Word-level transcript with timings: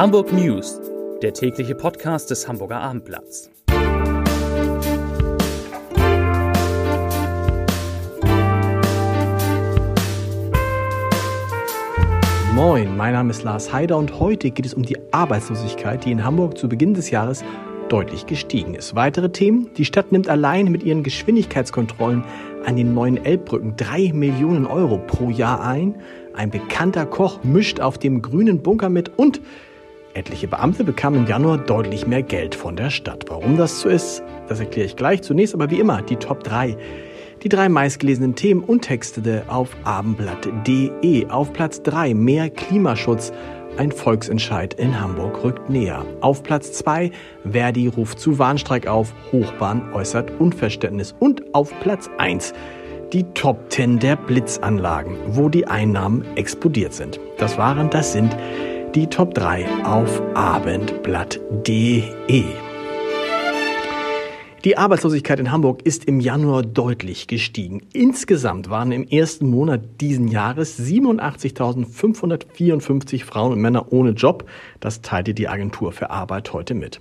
Hamburg 0.00 0.32
News, 0.32 0.80
der 1.20 1.34
tägliche 1.34 1.74
Podcast 1.74 2.30
des 2.30 2.48
Hamburger 2.48 2.80
Abendblatts. 2.80 3.50
Moin, 12.54 12.96
mein 12.96 13.12
Name 13.12 13.28
ist 13.28 13.42
Lars 13.42 13.74
Heider 13.74 13.98
und 13.98 14.18
heute 14.18 14.50
geht 14.50 14.64
es 14.64 14.72
um 14.72 14.84
die 14.84 14.96
Arbeitslosigkeit, 15.12 16.02
die 16.06 16.12
in 16.12 16.24
Hamburg 16.24 16.56
zu 16.56 16.70
Beginn 16.70 16.94
des 16.94 17.10
Jahres 17.10 17.44
deutlich 17.90 18.24
gestiegen 18.24 18.72
ist. 18.72 18.94
Weitere 18.94 19.30
Themen? 19.30 19.68
Die 19.76 19.84
Stadt 19.84 20.12
nimmt 20.12 20.30
allein 20.30 20.72
mit 20.72 20.82
ihren 20.82 21.02
Geschwindigkeitskontrollen 21.02 22.24
an 22.64 22.74
den 22.74 22.94
neuen 22.94 23.22
Elbbrücken 23.22 23.76
drei 23.76 24.12
Millionen 24.14 24.64
Euro 24.64 24.96
pro 24.96 25.28
Jahr 25.28 25.62
ein. 25.62 25.96
Ein 26.32 26.48
bekannter 26.48 27.04
Koch 27.04 27.44
mischt 27.44 27.80
auf 27.80 27.98
dem 27.98 28.22
grünen 28.22 28.62
Bunker 28.62 28.88
mit 28.88 29.10
und 29.18 29.42
etliche 30.14 30.48
Beamte 30.48 30.84
bekamen 30.84 31.20
im 31.20 31.26
Januar 31.26 31.58
deutlich 31.58 32.06
mehr 32.06 32.22
Geld 32.22 32.54
von 32.54 32.76
der 32.76 32.90
Stadt. 32.90 33.24
Warum 33.28 33.56
das 33.56 33.80
so 33.80 33.88
ist, 33.88 34.22
das 34.48 34.60
erkläre 34.60 34.86
ich 34.86 34.96
gleich. 34.96 35.22
Zunächst 35.22 35.54
aber 35.54 35.70
wie 35.70 35.80
immer 35.80 36.02
die 36.02 36.16
Top 36.16 36.44
3. 36.44 36.76
Die 37.42 37.48
drei 37.48 37.68
meistgelesenen 37.68 38.34
Themen 38.34 38.62
und 38.62 38.82
Texte 38.82 39.44
auf 39.48 39.76
abendblatt.de. 39.84 41.28
Auf 41.28 41.52
Platz 41.52 41.82
3 41.82 42.14
mehr 42.14 42.50
Klimaschutz. 42.50 43.32
Ein 43.78 43.92
Volksentscheid 43.92 44.74
in 44.74 45.00
Hamburg 45.00 45.42
rückt 45.42 45.70
näher. 45.70 46.04
Auf 46.20 46.42
Platz 46.42 46.72
2 46.72 47.12
Verdi 47.50 47.86
ruft 47.86 48.18
zu 48.20 48.38
Warnstreik 48.38 48.86
auf, 48.88 49.14
Hochbahn 49.32 49.92
äußert 49.94 50.32
Unverständnis. 50.38 51.14
Und 51.18 51.54
auf 51.54 51.72
Platz 51.80 52.10
1 52.18 52.52
die 53.12 53.24
Top 53.34 53.70
10 53.70 53.98
der 53.98 54.16
Blitzanlagen, 54.16 55.16
wo 55.28 55.48
die 55.48 55.66
Einnahmen 55.66 56.24
explodiert 56.36 56.92
sind. 56.92 57.18
Das 57.38 57.58
waren, 57.58 57.90
das 57.90 58.12
sind 58.12 58.36
die 58.94 59.06
Top 59.06 59.34
3 59.34 59.84
auf 59.84 60.20
abendblatt.de. 60.34 62.42
Die 64.64 64.76
Arbeitslosigkeit 64.76 65.38
in 65.38 65.52
Hamburg 65.52 65.82
ist 65.82 66.06
im 66.06 66.18
Januar 66.18 66.62
deutlich 66.62 67.28
gestiegen. 67.28 67.86
Insgesamt 67.92 68.68
waren 68.68 68.90
im 68.90 69.06
ersten 69.06 69.48
Monat 69.48 70.00
diesen 70.00 70.26
Jahres 70.26 70.76
87.554 70.80 73.24
Frauen 73.24 73.52
und 73.52 73.60
Männer 73.60 73.92
ohne 73.92 74.10
Job. 74.10 74.44
Das 74.80 75.02
teilte 75.02 75.34
die 75.34 75.46
Agentur 75.48 75.92
für 75.92 76.10
Arbeit 76.10 76.52
heute 76.52 76.74
mit. 76.74 77.00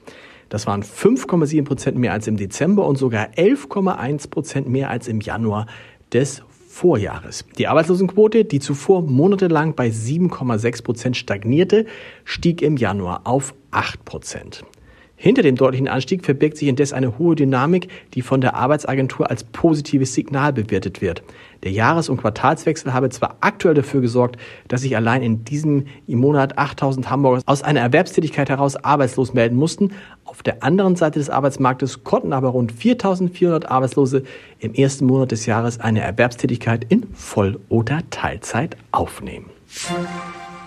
Das 0.49 0.67
waren 0.67 0.83
5,7 0.83 1.65
Prozent 1.65 1.97
mehr 1.97 2.13
als 2.13 2.27
im 2.27 2.37
Dezember 2.37 2.85
und 2.85 2.97
sogar 2.97 3.29
11,1 3.29 4.29
Prozent 4.29 4.69
mehr 4.69 4.91
als 4.91 5.07
im 5.07 5.21
Januar 5.21 5.65
des 6.13 6.43
Vorjahres. 6.69 7.45
Die 7.57 7.67
Arbeitslosenquote, 7.67 8.45
die 8.45 8.59
zuvor 8.59 9.01
monatelang 9.01 9.73
bei 9.73 9.87
7,6 9.89 10.83
Prozent 10.83 11.17
stagnierte, 11.17 11.87
stieg 12.23 12.61
im 12.61 12.77
Januar 12.77 13.21
auf 13.25 13.55
8 13.71 14.05
Prozent. 14.05 14.63
Hinter 15.21 15.41
dem 15.41 15.57
deutlichen 15.57 15.89
Anstieg 15.89 16.23
verbirgt 16.23 16.55
sich 16.55 16.69
indes 16.69 16.93
eine 16.93 17.19
hohe 17.19 17.35
Dynamik, 17.35 17.89
die 18.13 18.21
von 18.21 18.39
der 18.39 18.55
Arbeitsagentur 18.55 19.29
als 19.29 19.43
positives 19.43 20.13
Signal 20.13 20.53
bewertet 20.53 21.01
wird. 21.01 21.23
Der 21.63 21.73
Jahres- 21.73 22.07
und 22.07 22.21
Quartalswechsel 22.21 22.93
habe 22.93 23.09
zwar 23.09 23.35
aktuell 23.41 23.73
dafür 23.73 23.99
gesorgt, 23.99 24.37
dass 24.69 24.79
sich 24.79 24.95
allein 24.95 25.21
in 25.21 25.43
diesem 25.43 25.87
Monat 26.07 26.57
8000 26.57 27.09
Hamburger 27.09 27.41
aus 27.47 27.63
einer 27.63 27.81
Erwerbstätigkeit 27.81 28.47
heraus 28.47 28.77
arbeitslos 28.77 29.33
melden 29.33 29.57
mussten. 29.57 29.91
Auf 30.23 30.41
der 30.41 30.63
anderen 30.63 30.95
Seite 30.95 31.19
des 31.19 31.29
Arbeitsmarktes 31.29 32.05
konnten 32.05 32.31
aber 32.31 32.47
rund 32.47 32.71
4400 32.71 33.69
Arbeitslose 33.69 34.23
im 34.59 34.73
ersten 34.73 35.05
Monat 35.05 35.33
des 35.33 35.45
Jahres 35.45 35.81
eine 35.81 35.99
Erwerbstätigkeit 35.99 36.85
in 36.87 37.07
Voll- 37.13 37.59
oder 37.67 38.03
Teilzeit 38.09 38.77
aufnehmen. 38.93 39.47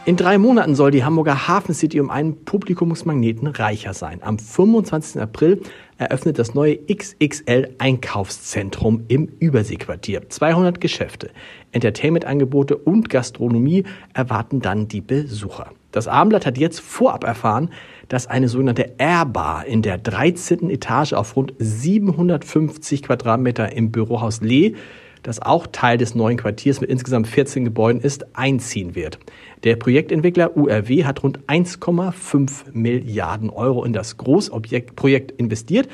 In 0.05 0.17
drei 0.17 0.37
Monaten 0.37 0.75
soll 0.75 0.91
die 0.91 1.05
Hamburger 1.05 1.47
Hafen 1.47 1.77
City 1.77 2.01
um 2.01 2.11
einen 2.11 2.45
Publikumsmagneten 2.45 3.47
reicher 3.47 3.95
sein. 3.95 4.19
Am 4.25 4.37
25. 4.37 5.23
April 5.23 5.63
eröffnet 5.97 6.41
das 6.41 6.55
neue 6.55 6.77
XXL 6.77 7.77
Einkaufszentrum 7.79 9.05
im 9.07 9.29
Überseequartier. 9.39 10.29
200 10.29 10.81
Geschäfte, 10.81 11.31
Entertainmentangebote 11.71 12.77
und 12.77 13.11
Gastronomie 13.11 13.85
erwarten 14.13 14.61
dann 14.61 14.89
die 14.89 15.03
Besucher. 15.03 15.71
Das 15.93 16.09
Abendblatt 16.09 16.47
hat 16.47 16.59
jetzt 16.59 16.81
vorab 16.81 17.23
erfahren, 17.23 17.71
dass 18.09 18.27
eine 18.27 18.49
sogenannte 18.49 18.95
Airbar 18.99 19.67
in 19.67 19.83
der 19.83 19.99
13. 19.99 20.69
Etage 20.69 21.13
auf 21.13 21.37
rund 21.37 21.55
750 21.61 23.05
Quadratmeter 23.05 23.71
im 23.71 23.93
Bürohaus 23.93 24.41
Lee 24.41 24.75
das 25.23 25.41
auch 25.41 25.67
Teil 25.71 25.99
des 25.99 26.15
neuen 26.15 26.37
Quartiers 26.37 26.81
mit 26.81 26.91
insgesamt 26.91 27.27
14 27.29 27.65
Gebäuden 27.65 28.01
ist, 28.01 28.37
einziehen 28.37 28.95
wird. 28.95 29.19
Der 29.65 29.77
Projektentwickler 29.77 30.57
URW 30.57 31.05
hat 31.05 31.23
rund 31.23 31.39
1,5 31.47 32.73
Milliarden 32.73 33.51
Euro 33.51 33.85
in 33.85 33.93
das 33.93 34.17
Großobjektprojekt 34.17 35.33
investiert. 35.33 35.89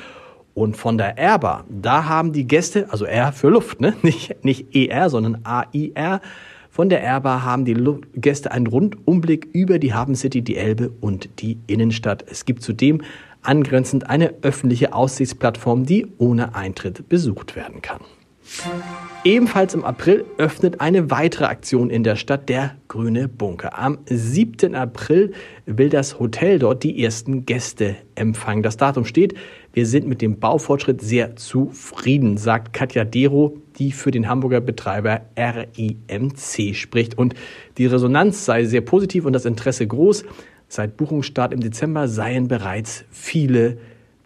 Und 0.55 0.75
von 0.75 0.97
der 0.97 1.17
Airbar, 1.17 1.65
da 1.69 2.05
haben 2.05 2.33
die 2.33 2.45
Gäste, 2.45 2.87
also 2.89 3.05
R 3.05 3.31
für 3.31 3.49
Luft, 3.49 3.79
ne? 3.79 3.93
nicht, 4.01 4.43
nicht 4.43 4.75
ER, 4.75 5.09
sondern 5.09 5.39
AIR, 5.43 6.21
von 6.69 6.89
der 6.89 7.01
Airbar 7.01 7.43
haben 7.43 7.65
die 7.65 7.75
Gäste 8.15 8.51
einen 8.51 8.67
Rundumblick 8.67 9.49
über 9.53 9.79
die 9.79 9.93
Hafen 9.93 10.15
City, 10.15 10.41
die 10.41 10.55
Elbe 10.55 10.91
und 11.01 11.29
die 11.39 11.57
Innenstadt. 11.67 12.23
Es 12.29 12.45
gibt 12.45 12.61
zudem 12.61 13.01
angrenzend 13.41 14.09
eine 14.09 14.33
öffentliche 14.43 14.93
Aussichtsplattform, 14.93 15.85
die 15.85 16.07
ohne 16.17 16.55
Eintritt 16.55 17.09
besucht 17.09 17.55
werden 17.55 17.81
kann. 17.81 18.01
Ebenfalls 19.23 19.73
im 19.73 19.83
April 19.83 20.25
öffnet 20.37 20.81
eine 20.81 21.11
weitere 21.11 21.45
Aktion 21.45 21.89
in 21.89 22.03
der 22.03 22.15
Stadt, 22.15 22.49
der 22.49 22.75
Grüne 22.87 23.27
Bunker. 23.27 23.77
Am 23.77 23.99
7. 24.05 24.75
April 24.75 25.33
will 25.65 25.89
das 25.89 26.19
Hotel 26.19 26.57
dort 26.57 26.83
die 26.83 27.03
ersten 27.03 27.45
Gäste 27.45 27.95
empfangen. 28.15 28.63
Das 28.63 28.77
Datum 28.77 29.05
steht. 29.05 29.35
Wir 29.73 29.85
sind 29.85 30.07
mit 30.07 30.21
dem 30.21 30.39
Baufortschritt 30.39 31.01
sehr 31.01 31.35
zufrieden, 31.35 32.37
sagt 32.37 32.73
Katja 32.73 33.03
Dero, 33.05 33.57
die 33.77 33.91
für 33.91 34.11
den 34.11 34.27
Hamburger 34.27 34.61
Betreiber 34.61 35.21
RIMC 35.37 36.75
spricht. 36.75 37.17
Und 37.17 37.35
die 37.77 37.85
Resonanz 37.85 38.45
sei 38.45 38.65
sehr 38.65 38.81
positiv 38.81 39.25
und 39.25 39.33
das 39.33 39.45
Interesse 39.45 39.85
groß. 39.85 40.23
Seit 40.67 40.97
Buchungsstart 40.97 41.53
im 41.53 41.59
Dezember 41.59 42.07
seien 42.07 42.47
bereits 42.47 43.03
viele 43.11 43.77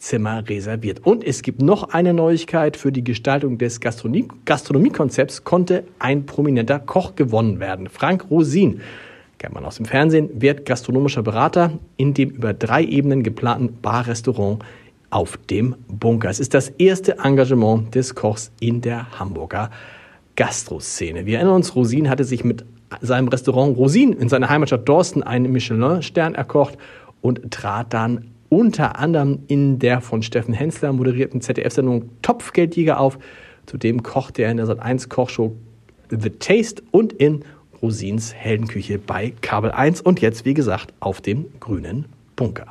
Zimmer 0.03 0.47
reserviert. 0.47 0.99
Und 1.05 1.23
es 1.23 1.41
gibt 1.41 1.61
noch 1.61 1.89
eine 1.89 2.13
Neuigkeit. 2.13 2.75
Für 2.75 2.91
die 2.91 3.05
Gestaltung 3.05 3.57
des 3.57 3.79
Gastronomie 3.79 4.27
Gastronomiekonzepts 4.43 5.45
konnte 5.45 5.85
ein 5.97 6.25
prominenter 6.25 6.79
Koch 6.79 7.15
gewonnen 7.15 7.61
werden. 7.61 7.87
Frank 7.87 8.29
Rosin, 8.29 8.81
kennt 9.37 9.53
man 9.53 9.63
aus 9.63 9.77
dem 9.77 9.85
Fernsehen, 9.85 10.29
wird 10.41 10.65
gastronomischer 10.65 11.23
Berater 11.23 11.79
in 11.95 12.13
dem 12.13 12.31
über 12.31 12.53
drei 12.53 12.83
Ebenen 12.83 13.23
geplanten 13.23 13.77
Barrestaurant 13.81 14.61
auf 15.09 15.37
dem 15.49 15.75
Bunker. 15.87 16.29
Es 16.29 16.41
ist 16.41 16.53
das 16.53 16.67
erste 16.67 17.19
Engagement 17.19 17.95
des 17.95 18.13
Kochs 18.13 18.51
in 18.59 18.81
der 18.81 19.17
Hamburger 19.17 19.71
Gastroszene. 20.35 21.25
Wir 21.25 21.37
erinnern 21.37 21.55
uns, 21.55 21.75
Rosin 21.75 22.09
hatte 22.09 22.25
sich 22.25 22.43
mit 22.43 22.65
seinem 22.99 23.29
Restaurant 23.29 23.77
Rosin 23.77 24.11
in 24.11 24.27
seiner 24.27 24.49
Heimatstadt 24.49 24.87
Dorsten 24.89 25.23
einen 25.23 25.51
Michelin-Stern 25.51 26.35
erkocht 26.35 26.77
und 27.21 27.51
trat 27.51 27.93
dann 27.93 28.32
unter 28.53 28.99
anderem 28.99 29.39
in 29.47 29.79
der 29.79 29.99
von 29.99 30.21
Steffen 30.21 30.53
Hensler 30.53 30.93
moderierten 30.93 31.41
ZDF-Sendung 31.41 32.11
Topfgeldjäger 32.21 32.99
auf. 32.99 33.17
Zudem 33.65 34.03
kochte 34.03 34.43
er 34.43 34.51
in 34.51 34.57
der 34.57 34.67
Sat1 34.67 35.09
Kochshow 35.09 35.55
The 36.11 36.29
Taste 36.29 36.83
und 36.91 37.13
in 37.13 37.43
Rosins 37.81 38.31
Heldenküche 38.35 38.99
bei 38.99 39.33
Kabel 39.41 39.71
1 39.71 40.01
und 40.01 40.21
jetzt, 40.21 40.45
wie 40.45 40.53
gesagt, 40.53 40.93
auf 40.99 41.19
dem 41.19 41.47
grünen 41.59 42.05
Bunker. 42.35 42.67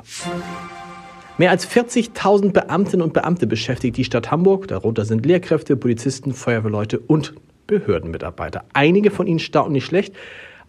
Mehr 1.37 1.51
als 1.51 1.69
40.000 1.69 2.53
Beamtinnen 2.53 3.03
und 3.03 3.13
Beamte 3.13 3.49
beschäftigt 3.49 3.97
die 3.97 4.05
Stadt 4.05 4.31
Hamburg. 4.31 4.69
Darunter 4.69 5.05
sind 5.05 5.27
Lehrkräfte, 5.27 5.77
Polizisten, 5.77 6.33
Feuerwehrleute 6.33 7.01
und 7.01 7.35
Behördenmitarbeiter. 7.67 8.65
Einige 8.73 9.11
von 9.11 9.27
ihnen 9.27 9.41
staunten 9.41 9.73
nicht 9.73 9.87
schlecht, 9.87 10.15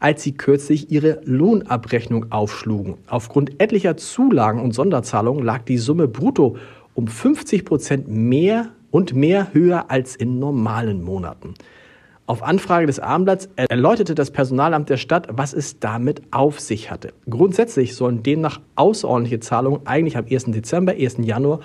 als 0.04 0.22
sie 0.22 0.34
kürzlich 0.34 0.92
ihre 0.92 1.22
Lohnabrechnung 1.24 2.30
aufschlugen. 2.30 2.96
Aufgrund 3.08 3.62
etlicher 3.62 3.96
Zulagen 3.96 4.60
und 4.62 4.74
Sonderzahlungen 4.74 5.46
lag 5.46 5.64
die 5.64 5.78
Summe 5.78 6.10
brutto 6.10 6.58
um 6.94 7.08
50 7.08 7.64
Prozent 7.64 8.10
mehr 8.10 8.68
und 8.92 9.16
mehr 9.16 9.54
höher 9.54 9.90
als 9.90 10.18
in 10.18 10.40
normalen 10.40 11.02
Monaten. 11.02 11.54
Auf 12.26 12.44
Anfrage 12.44 12.86
des 12.86 13.00
Abendblatts 13.00 13.48
erläuterte 13.56 14.14
das 14.14 14.32
Personalamt 14.32 14.90
der 14.90 14.98
Stadt, 14.98 15.30
was 15.32 15.54
es 15.54 15.80
damit 15.80 16.22
auf 16.32 16.60
sich 16.60 16.92
hatte. 16.92 17.14
Grundsätzlich 17.30 17.96
sollen 17.96 18.24
demnach 18.24 18.60
außerordentliche 18.76 19.40
Zahlungen 19.40 19.88
eigentlich 19.88 20.18
am 20.18 20.26
1. 20.30 20.46
Dezember, 20.46 20.92
1. 21.00 21.20
Januar 21.22 21.62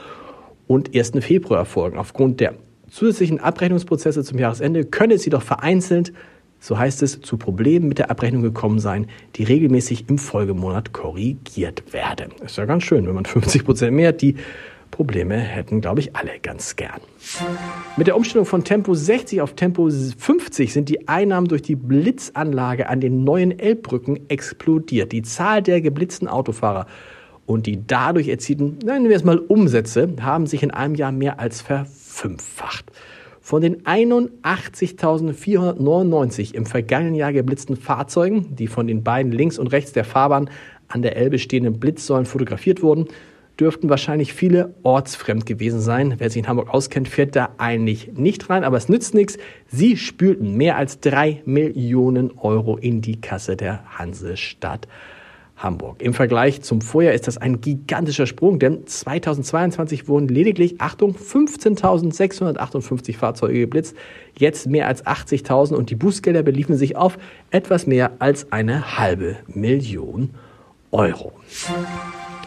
und 0.69 0.94
1. 0.94 1.12
Februar 1.20 1.58
erfolgen. 1.58 1.99
Aufgrund 1.99 2.38
der 2.38 2.55
zusätzlichen 2.88 3.41
Abrechnungsprozesse 3.41 4.23
zum 4.23 4.38
Jahresende 4.38 4.84
könne 4.84 5.14
es 5.14 5.25
jedoch 5.25 5.43
vereinzelt 5.43 6.12
so 6.60 6.78
heißt 6.78 7.02
es, 7.02 7.20
zu 7.20 7.37
Problemen 7.37 7.88
mit 7.88 7.99
der 7.99 8.10
Abrechnung 8.10 8.43
gekommen 8.43 8.78
sein, 8.78 9.06
die 9.37 9.44
regelmäßig 9.44 10.08
im 10.08 10.19
Folgemonat 10.19 10.93
korrigiert 10.93 11.93
werden. 11.93 12.32
Ist 12.44 12.58
ja 12.58 12.64
ganz 12.64 12.84
schön, 12.84 13.06
wenn 13.06 13.14
man 13.14 13.25
50 13.25 13.64
Prozent 13.64 13.94
mehr 13.94 14.08
hat, 14.08 14.22
die 14.22 14.37
Probleme 14.90 15.37
hätten, 15.37 15.81
glaube 15.81 16.00
ich, 16.00 16.16
alle 16.16 16.38
ganz 16.40 16.76
gern. 16.76 17.00
Mit 17.96 18.06
der 18.06 18.16
Umstellung 18.16 18.46
von 18.46 18.64
Tempo 18.64 18.94
60 18.94 19.40
auf 19.40 19.55
Tempo 19.55 19.88
50 19.90 20.72
sind 20.72 20.88
die 20.88 21.08
Einnahmen 21.08 21.46
durch 21.46 21.62
die 21.62 21.76
Blitzanlage 21.76 22.88
an 22.88 23.00
den 23.00 23.22
neuen 23.22 23.58
Elbbrücken 23.58 24.28
explodiert. 24.28 25.12
Die 25.12 25.22
Zahl 25.22 25.62
der 25.62 25.81
geblitzten 25.81 26.26
Autofahrer 26.26 26.87
und 27.46 27.66
die 27.66 27.87
dadurch 27.87 28.28
erzielten, 28.28 28.78
nennen 28.84 29.08
wir 29.08 29.16
es 29.16 29.25
mal 29.25 29.38
Umsätze, 29.38 30.08
haben 30.20 30.46
sich 30.46 30.62
in 30.62 30.70
einem 30.70 30.94
Jahr 30.94 31.12
mehr 31.12 31.38
als 31.38 31.60
verfünffacht. 31.60 32.90
Von 33.48 33.62
den 33.62 33.82
81.499 33.84 36.52
im 36.52 36.66
vergangenen 36.66 37.14
Jahr 37.14 37.32
geblitzten 37.32 37.76
Fahrzeugen, 37.76 38.54
die 38.54 38.66
von 38.66 38.86
den 38.86 39.02
beiden 39.02 39.32
links 39.32 39.58
und 39.58 39.68
rechts 39.68 39.92
der 39.92 40.04
Fahrbahn 40.04 40.50
an 40.86 41.00
der 41.00 41.16
Elbe 41.16 41.38
stehenden 41.38 41.80
Blitzsäulen 41.80 42.26
fotografiert 42.26 42.82
wurden, 42.82 43.06
dürften 43.58 43.88
wahrscheinlich 43.88 44.34
viele 44.34 44.74
ortsfremd 44.82 45.46
gewesen 45.46 45.80
sein. 45.80 46.16
Wer 46.18 46.28
sich 46.28 46.42
in 46.42 46.48
Hamburg 46.48 46.68
auskennt, 46.68 47.08
fährt 47.08 47.36
da 47.36 47.48
eigentlich 47.56 48.12
nicht 48.12 48.50
rein, 48.50 48.64
aber 48.64 48.76
es 48.76 48.90
nützt 48.90 49.14
nichts. 49.14 49.38
Sie 49.66 49.96
spülten 49.96 50.58
mehr 50.58 50.76
als 50.76 51.00
drei 51.00 51.40
Millionen 51.46 52.32
Euro 52.36 52.76
in 52.76 53.00
die 53.00 53.18
Kasse 53.18 53.56
der 53.56 53.82
Hansestadt 53.98 54.86
Hamburg. 55.58 56.02
Im 56.02 56.14
Vergleich 56.14 56.62
zum 56.62 56.81
Vorjahr 56.81 57.12
ist 57.12 57.26
das 57.26 57.37
ein 57.37 57.60
gigantischer 57.60 58.26
Sprung, 58.26 58.58
denn 58.58 58.87
2022 58.87 60.08
wurden 60.08 60.28
lediglich, 60.28 60.81
Achtung, 60.81 61.14
15.658 61.14 63.16
Fahrzeuge 63.16 63.60
geblitzt, 63.60 63.96
jetzt 64.37 64.69
mehr 64.69 64.87
als 64.87 65.05
80.000 65.05 65.75
und 65.75 65.90
die 65.90 65.96
Bußgelder 65.96 66.43
beliefen 66.43 66.76
sich 66.76 66.96
auf 66.96 67.19
etwas 67.50 67.87
mehr 67.87 68.12
als 68.20 68.52
eine 68.52 68.99
halbe 68.99 69.37
Million 69.49 70.31
Euro. 70.93 71.32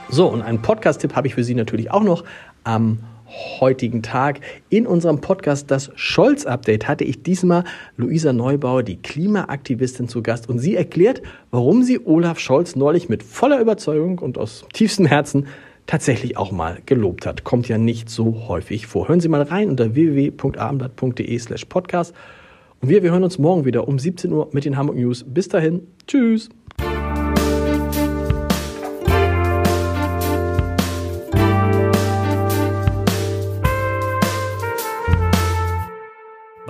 So, 0.10 0.28
und 0.28 0.42
einen 0.42 0.62
Podcast-Tipp 0.62 1.16
habe 1.16 1.28
ich 1.28 1.36
für 1.36 1.44
Sie 1.44 1.56
natürlich 1.56 1.92
auch 1.92 2.04
noch 2.04 2.24
am 2.63 3.00
heutigen 3.60 4.01
Tag. 4.01 4.42
In 4.69 4.88
unserem 4.88 5.22
Podcast 5.22 5.72
Das 5.72 5.92
Scholz-Update 5.95 6.88
hatte 6.88 7.04
ich 7.04 7.24
diesmal 7.24 7.63
Luisa 7.98 8.33
Neubauer, 8.33 8.83
die 8.83 8.98
Klimaaktivistin, 8.98 10.07
zu 10.07 10.22
Gast 10.22 10.50
und 10.50 10.60
sie 10.60 10.75
erklärt, 10.75 11.22
warum 11.51 11.83
sie 11.83 12.06
Olaf 12.06 12.39
Scholz 12.39 12.75
neulich 12.75 13.10
mit 13.10 13.24
voller 13.24 13.60
Überzeugung 13.60 14.19
und 14.19 14.38
aus 14.38 14.66
tiefstem 14.74 15.06
Herzen 15.06 15.48
tatsächlich 15.88 16.38
auch 16.38 16.51
mal 16.51 16.80
gelobt 16.86 17.25
hat. 17.25 17.44
Kommt 17.44 17.68
ja 17.68 17.78
nicht 17.78 18.10
so 18.10 18.48
häufig 18.48 18.88
vor. 18.88 19.07
Hören 19.07 19.19
Sie 19.19 19.30
mal 19.30 19.42
rein 19.42 19.69
unter 19.69 19.95
www.abendblatt.de 19.95 21.39
slash 21.39 21.66
podcast. 21.66 22.13
Und 22.81 22.89
wir, 22.89 23.04
wir 23.04 23.12
hören 23.12 23.24
uns 23.24 23.38
morgen 23.38 23.66
wieder 23.66 23.88
um 23.88 24.00
17 24.00 24.31
Uhr 24.31 24.50
mit 24.51 24.66
den 24.66 24.77
Hamburg 24.77 24.98
News. 24.98 25.24
Bis 25.27 25.48
dahin. 25.48 25.88
Tschüss. 26.07 26.50